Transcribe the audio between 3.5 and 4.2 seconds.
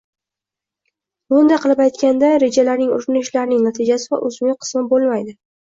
natijasi